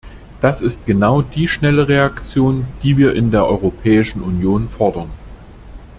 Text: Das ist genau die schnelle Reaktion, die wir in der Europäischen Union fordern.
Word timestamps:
Das 0.41 0.61
ist 0.61 0.87
genau 0.87 1.21
die 1.21 1.47
schnelle 1.47 1.87
Reaktion, 1.87 2.65
die 2.81 2.97
wir 2.97 3.13
in 3.13 3.29
der 3.29 3.45
Europäischen 3.45 4.23
Union 4.23 4.67
fordern. 4.67 5.11